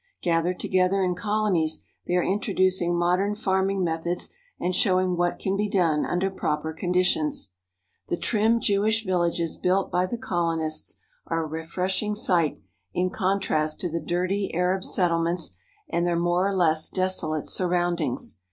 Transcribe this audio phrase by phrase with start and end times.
[0.23, 5.69] Gathered together in colonies, they are introducing modern farming methods and showing what can be
[5.69, 7.51] done under proper conditions.
[8.07, 10.95] The trim Jewish villages built by the colonists
[11.27, 12.59] are a refreshing sight
[12.95, 15.51] in contrast to the dirty Arab settle ments
[15.87, 18.39] and their more or less desolate surroundings.